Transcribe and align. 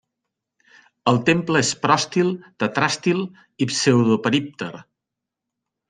El 1.11 1.19
temple 1.27 1.61
és 1.67 1.75
pròstil, 1.85 2.33
tetràstil 2.65 3.23
i 3.67 3.71
pseudoperípter. 3.75 4.75